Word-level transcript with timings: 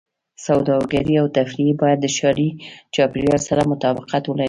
سوداګرۍ 0.45 1.15
او 1.21 1.27
تفریح 1.37 1.71
باید 1.81 1.99
د 2.01 2.07
ښاري 2.17 2.49
چاپېریال 2.93 3.41
سره 3.49 3.61
مطابقت 3.71 4.23
ولري. 4.25 4.39